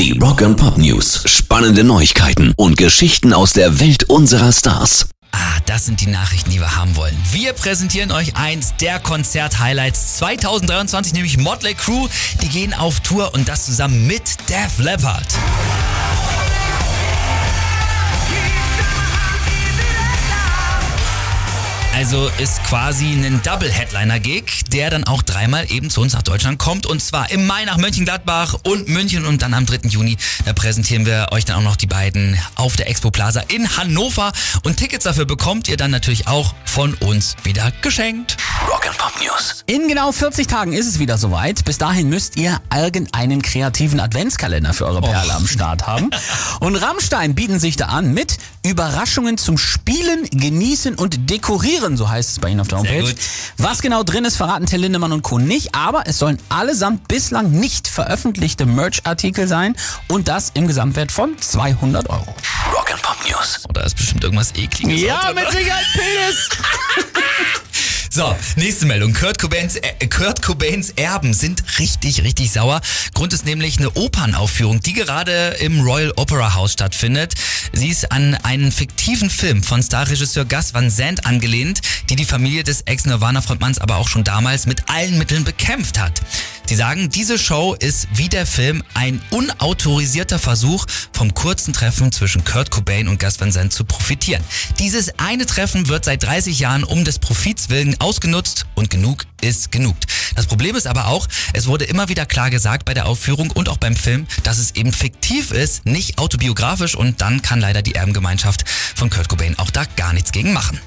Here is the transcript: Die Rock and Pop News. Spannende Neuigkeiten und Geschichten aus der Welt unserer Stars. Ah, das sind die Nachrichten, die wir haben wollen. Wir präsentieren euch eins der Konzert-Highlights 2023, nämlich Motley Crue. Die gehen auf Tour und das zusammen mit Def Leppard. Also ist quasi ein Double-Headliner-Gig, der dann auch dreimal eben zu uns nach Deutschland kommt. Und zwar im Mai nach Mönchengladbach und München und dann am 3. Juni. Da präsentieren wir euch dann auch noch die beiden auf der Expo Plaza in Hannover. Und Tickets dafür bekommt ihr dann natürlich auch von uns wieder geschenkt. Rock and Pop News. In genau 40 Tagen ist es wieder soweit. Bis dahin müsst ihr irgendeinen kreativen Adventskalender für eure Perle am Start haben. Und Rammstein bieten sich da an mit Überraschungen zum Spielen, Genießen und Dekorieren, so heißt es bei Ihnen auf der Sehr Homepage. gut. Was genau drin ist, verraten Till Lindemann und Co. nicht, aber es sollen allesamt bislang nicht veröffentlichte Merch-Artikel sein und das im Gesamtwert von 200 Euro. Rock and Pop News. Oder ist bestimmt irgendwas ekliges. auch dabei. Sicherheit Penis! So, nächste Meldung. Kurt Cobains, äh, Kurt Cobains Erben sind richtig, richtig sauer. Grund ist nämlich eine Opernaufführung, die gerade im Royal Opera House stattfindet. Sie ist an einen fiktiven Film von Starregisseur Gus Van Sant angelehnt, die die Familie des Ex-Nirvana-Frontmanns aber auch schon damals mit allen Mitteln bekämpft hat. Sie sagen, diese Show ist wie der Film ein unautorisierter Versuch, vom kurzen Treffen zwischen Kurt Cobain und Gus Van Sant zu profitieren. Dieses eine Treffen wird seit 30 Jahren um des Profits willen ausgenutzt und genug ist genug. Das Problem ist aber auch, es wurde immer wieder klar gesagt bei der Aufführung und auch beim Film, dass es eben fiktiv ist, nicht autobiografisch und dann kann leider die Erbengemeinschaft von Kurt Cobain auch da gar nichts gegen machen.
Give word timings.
Die 0.00 0.18
Rock 0.18 0.40
and 0.40 0.56
Pop 0.56 0.78
News. 0.78 1.24
Spannende 1.26 1.84
Neuigkeiten 1.84 2.54
und 2.56 2.78
Geschichten 2.78 3.34
aus 3.34 3.52
der 3.52 3.80
Welt 3.80 4.04
unserer 4.04 4.50
Stars. 4.50 5.10
Ah, 5.32 5.60
das 5.66 5.84
sind 5.84 6.00
die 6.00 6.06
Nachrichten, 6.06 6.48
die 6.48 6.58
wir 6.58 6.74
haben 6.74 6.96
wollen. 6.96 7.14
Wir 7.32 7.52
präsentieren 7.52 8.10
euch 8.10 8.34
eins 8.34 8.72
der 8.80 8.98
Konzert-Highlights 8.98 10.16
2023, 10.16 11.12
nämlich 11.12 11.36
Motley 11.36 11.74
Crue. 11.74 12.08
Die 12.40 12.48
gehen 12.48 12.72
auf 12.72 13.00
Tour 13.00 13.34
und 13.34 13.46
das 13.46 13.66
zusammen 13.66 14.06
mit 14.06 14.22
Def 14.48 14.78
Leppard. 14.78 15.26
Also 22.00 22.30
ist 22.38 22.64
quasi 22.64 23.12
ein 23.12 23.42
Double-Headliner-Gig, 23.42 24.64
der 24.72 24.88
dann 24.88 25.04
auch 25.04 25.20
dreimal 25.20 25.70
eben 25.70 25.90
zu 25.90 26.00
uns 26.00 26.14
nach 26.14 26.22
Deutschland 26.22 26.58
kommt. 26.58 26.86
Und 26.86 27.02
zwar 27.02 27.30
im 27.30 27.46
Mai 27.46 27.66
nach 27.66 27.76
Mönchengladbach 27.76 28.56
und 28.62 28.88
München 28.88 29.26
und 29.26 29.42
dann 29.42 29.52
am 29.52 29.66
3. 29.66 29.86
Juni. 29.86 30.16
Da 30.46 30.54
präsentieren 30.54 31.04
wir 31.04 31.28
euch 31.32 31.44
dann 31.44 31.58
auch 31.58 31.62
noch 31.62 31.76
die 31.76 31.86
beiden 31.86 32.40
auf 32.54 32.76
der 32.76 32.88
Expo 32.88 33.10
Plaza 33.10 33.42
in 33.48 33.76
Hannover. 33.76 34.32
Und 34.62 34.78
Tickets 34.78 35.04
dafür 35.04 35.26
bekommt 35.26 35.68
ihr 35.68 35.76
dann 35.76 35.90
natürlich 35.90 36.26
auch 36.26 36.54
von 36.64 36.94
uns 36.94 37.36
wieder 37.44 37.70
geschenkt. 37.82 38.38
Rock 38.68 38.86
and 38.86 38.98
Pop 38.98 39.12
News. 39.20 39.64
In 39.66 39.88
genau 39.88 40.12
40 40.12 40.46
Tagen 40.46 40.72
ist 40.72 40.86
es 40.86 40.98
wieder 40.98 41.16
soweit. 41.18 41.64
Bis 41.64 41.78
dahin 41.78 42.08
müsst 42.08 42.36
ihr 42.36 42.60
irgendeinen 42.74 43.40
kreativen 43.42 44.00
Adventskalender 44.00 44.74
für 44.74 44.86
eure 44.86 45.00
Perle 45.00 45.32
am 45.34 45.46
Start 45.46 45.86
haben. 45.86 46.10
Und 46.60 46.76
Rammstein 46.76 47.34
bieten 47.34 47.58
sich 47.58 47.76
da 47.76 47.86
an 47.86 48.12
mit 48.12 48.36
Überraschungen 48.62 49.38
zum 49.38 49.56
Spielen, 49.56 50.28
Genießen 50.30 50.94
und 50.96 51.30
Dekorieren, 51.30 51.96
so 51.96 52.08
heißt 52.10 52.30
es 52.30 52.38
bei 52.40 52.50
Ihnen 52.50 52.60
auf 52.60 52.68
der 52.68 52.80
Sehr 52.80 52.90
Homepage. 52.90 53.10
gut. 53.14 53.20
Was 53.56 53.80
genau 53.80 54.02
drin 54.02 54.24
ist, 54.26 54.36
verraten 54.36 54.66
Till 54.66 54.80
Lindemann 54.80 55.12
und 55.12 55.22
Co. 55.22 55.38
nicht, 55.38 55.74
aber 55.74 56.02
es 56.06 56.18
sollen 56.18 56.38
allesamt 56.50 57.08
bislang 57.08 57.50
nicht 57.50 57.88
veröffentlichte 57.88 58.66
Merch-Artikel 58.66 59.48
sein 59.48 59.74
und 60.08 60.28
das 60.28 60.50
im 60.52 60.66
Gesamtwert 60.66 61.10
von 61.10 61.38
200 61.40 62.10
Euro. 62.10 62.34
Rock 62.74 62.92
and 62.92 63.00
Pop 63.02 63.16
News. 63.26 63.64
Oder 63.70 63.84
ist 63.86 63.96
bestimmt 63.96 64.22
irgendwas 64.24 64.54
ekliges. 64.54 65.10
auch 65.10 65.20
dabei. 65.28 65.50
Sicherheit 65.50 65.86
Penis! 65.94 66.48
So, 68.12 68.36
nächste 68.56 68.86
Meldung. 68.86 69.12
Kurt 69.12 69.38
Cobains, 69.38 69.76
äh, 69.76 70.08
Kurt 70.08 70.42
Cobains 70.42 70.90
Erben 70.96 71.32
sind 71.32 71.62
richtig, 71.78 72.24
richtig 72.24 72.50
sauer. 72.50 72.80
Grund 73.14 73.32
ist 73.32 73.44
nämlich 73.44 73.78
eine 73.78 73.88
Opernaufführung, 73.92 74.80
die 74.80 74.94
gerade 74.94 75.50
im 75.60 75.80
Royal 75.82 76.12
Opera 76.16 76.54
House 76.54 76.72
stattfindet. 76.72 77.34
Sie 77.72 77.86
ist 77.86 78.10
an 78.10 78.34
einen 78.42 78.72
fiktiven 78.72 79.30
Film 79.30 79.62
von 79.62 79.80
Starregisseur 79.80 80.44
Gus 80.44 80.74
Van 80.74 80.90
Sant 80.90 81.24
angelehnt, 81.24 81.82
die 82.08 82.16
die 82.16 82.24
Familie 82.24 82.64
des 82.64 82.80
Ex-Nirvana-Frontmanns 82.80 83.78
aber 83.78 83.98
auch 83.98 84.08
schon 84.08 84.24
damals 84.24 84.66
mit 84.66 84.90
allen 84.90 85.16
Mitteln 85.16 85.44
bekämpft 85.44 86.00
hat. 86.00 86.20
Sie 86.70 86.76
sagen, 86.76 87.10
diese 87.10 87.36
Show 87.36 87.74
ist 87.74 88.06
wie 88.14 88.28
der 88.28 88.46
Film 88.46 88.84
ein 88.94 89.20
unautorisierter 89.30 90.38
Versuch, 90.38 90.86
vom 91.12 91.34
kurzen 91.34 91.72
Treffen 91.72 92.12
zwischen 92.12 92.44
Kurt 92.44 92.70
Cobain 92.70 93.08
und 93.08 93.18
Gus 93.18 93.40
Van 93.40 93.50
Sant 93.50 93.72
zu 93.72 93.84
profitieren. 93.84 94.44
Dieses 94.78 95.18
eine 95.18 95.46
Treffen 95.46 95.88
wird 95.88 96.04
seit 96.04 96.22
30 96.22 96.60
Jahren 96.60 96.84
um 96.84 97.04
des 97.04 97.18
Profits 97.18 97.70
willen 97.70 98.00
ausgenutzt 98.00 98.66
und 98.76 98.88
genug 98.88 99.26
ist 99.40 99.72
genug. 99.72 99.96
Das 100.36 100.46
Problem 100.46 100.76
ist 100.76 100.86
aber 100.86 101.08
auch, 101.08 101.26
es 101.54 101.66
wurde 101.66 101.86
immer 101.86 102.08
wieder 102.08 102.24
klar 102.24 102.50
gesagt 102.50 102.84
bei 102.84 102.94
der 102.94 103.06
Aufführung 103.06 103.50
und 103.50 103.68
auch 103.68 103.78
beim 103.78 103.96
Film, 103.96 104.28
dass 104.44 104.58
es 104.58 104.76
eben 104.76 104.92
fiktiv 104.92 105.50
ist, 105.50 105.86
nicht 105.86 106.18
autobiografisch 106.18 106.94
und 106.94 107.20
dann 107.20 107.42
kann 107.42 107.58
leider 107.58 107.82
die 107.82 107.96
Erbengemeinschaft 107.96 108.64
von 108.94 109.10
Kurt 109.10 109.28
Cobain 109.28 109.58
auch 109.58 109.70
da 109.70 109.86
gar 109.96 110.12
nichts 110.12 110.30
gegen 110.30 110.52
machen. 110.52 110.78